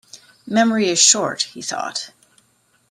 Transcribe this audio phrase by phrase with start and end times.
[0.47, 2.09] "Memory is short," he thought.